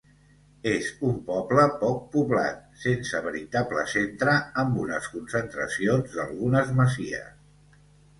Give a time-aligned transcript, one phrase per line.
[0.69, 7.31] És un poble poc poblat, sense veritable centre amb unes concentracions d'algunes masies.